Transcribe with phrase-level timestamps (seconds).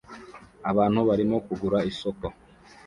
[0.71, 2.25] abantu barimo kugura isoko